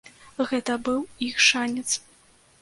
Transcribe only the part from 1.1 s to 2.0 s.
іх шанец.